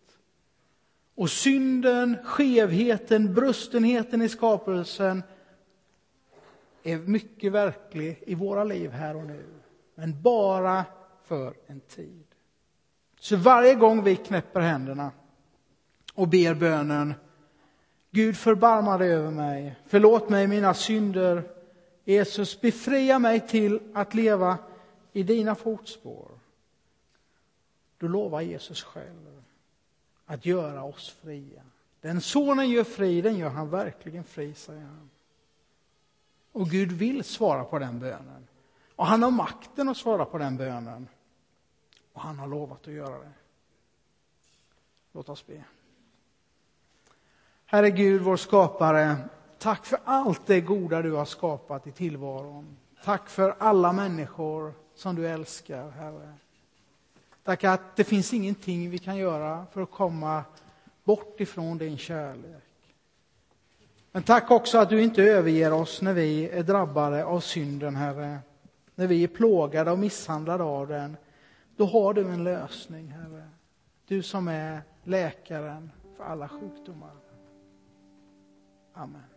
Och 1.17 1.30
synden, 1.30 2.17
skevheten, 2.23 3.34
brustenheten 3.34 4.21
i 4.21 4.30
skapelsen 4.30 5.23
är 6.84 6.97
mycket 6.97 7.51
verklig 7.51 8.23
i 8.25 8.36
våra 8.36 8.63
liv 8.63 8.91
här 8.91 9.15
och 9.15 9.25
nu. 9.25 9.45
Men 9.95 10.21
bara 10.21 10.86
för 11.23 11.53
en 11.67 11.80
tid. 11.80 12.25
Så 13.19 13.36
varje 13.36 13.75
gång 13.75 14.03
vi 14.03 14.15
knäpper 14.15 14.62
händerna 14.62 15.12
och 16.13 16.27
ber 16.27 16.53
bönen 16.53 17.13
Gud 18.12 18.38
förbarma 18.38 18.97
dig 18.97 19.13
över 19.13 19.32
mig, 19.32 19.75
förlåt 19.86 20.30
mig 20.30 20.47
mina 20.47 20.73
synder. 20.73 21.43
Jesus, 22.03 22.62
befria 22.62 23.19
mig 23.19 23.47
till 23.47 23.80
att 23.93 24.13
leva 24.13 24.58
i 25.13 25.23
dina 25.23 25.56
fotspår. 25.56 26.32
Då 27.97 28.08
lovar 28.08 28.41
Jesus 28.41 28.84
själv 28.84 29.37
att 30.28 30.46
göra 30.46 30.84
oss 30.84 31.10
fria. 31.10 31.62
Den 32.02 32.22
sonen 32.22 32.70
gör 32.70 32.84
fri, 32.84 33.22
den 33.22 33.38
gör 33.38 33.50
han 33.50 33.70
verkligen 33.70 34.24
fri, 34.24 34.54
säger 34.54 34.82
han. 34.82 35.10
Och 36.52 36.70
Gud 36.70 36.92
vill 36.92 37.24
svara 37.24 37.63
på 37.63 37.80
den 37.80 38.00
bönen. 38.00 38.48
Och 38.96 39.06
han 39.06 39.24
har 39.24 39.32
makten 39.32 39.90
att 39.90 39.98
svara 39.98 40.26
på 40.26 40.38
den 40.38 40.58
bönen. 40.58 41.08
Och 42.13 42.22
han 42.22 42.40
har 42.40 42.48
lovat 42.48 42.88
att 42.88 42.94
göra 42.94 43.20
det. 43.20 43.32
Låt 45.12 45.30
oss 45.30 45.48
be. 45.48 45.63
Herre 47.66 47.90
Gud, 47.90 48.22
vår 48.22 48.38
skapare, 48.38 49.18
tack 49.58 49.86
för 49.86 50.00
allt 50.04 50.46
det 50.46 50.62
goda 50.62 51.02
du 51.02 51.12
har 51.12 51.26
skapat 51.26 51.88
i 51.88 51.92
tillvaron. 51.92 52.78
Tack 53.04 53.30
för 53.30 53.56
alla 53.60 53.94
människor 53.94 54.74
som 54.96 55.16
du 55.16 55.28
älskar, 55.28 55.90
Herre. 55.90 56.34
Tack 57.47 57.63
att 57.63 57.95
det 57.95 58.03
finns 58.03 58.33
ingenting 58.33 58.89
vi 58.89 58.97
kan 58.97 59.17
göra 59.17 59.65
för 59.71 59.81
att 59.81 59.91
komma 59.91 60.43
bort 61.03 61.41
ifrån 61.41 61.77
din 61.77 61.97
kärlek. 61.97 62.63
Men 64.12 64.23
tack 64.23 64.51
också 64.51 64.77
att 64.77 64.89
du 64.89 65.01
inte 65.01 65.23
överger 65.23 65.73
oss 65.73 66.01
när 66.01 66.13
vi 66.13 66.49
är 66.49 66.63
drabbade 66.63 67.25
av 67.25 67.39
synden, 67.39 67.95
Herre. 67.95 68.39
När 68.95 69.07
vi 69.07 69.23
är 69.23 69.27
plågade 69.27 69.91
och 69.91 69.99
misshandlade 69.99 70.63
av 70.63 70.88
den. 70.88 71.17
Då 71.75 71.86
har 71.86 72.13
du 72.13 72.21
en 72.21 72.43
lösning, 72.43 73.07
Herre. 73.07 73.49
Du 74.07 74.23
som 74.23 74.47
är 74.47 74.81
läkaren 75.03 75.91
för 76.17 76.23
alla 76.23 76.49
sjukdomar. 76.49 77.15
Amen. 78.93 79.37